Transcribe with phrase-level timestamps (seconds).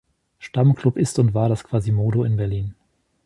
[0.39, 2.73] Stamm-Club ist und war das Quasimodo in Berlin.